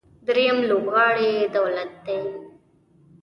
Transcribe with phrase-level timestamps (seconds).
[0.25, 2.19] درېیم لوبغاړی دولت دی.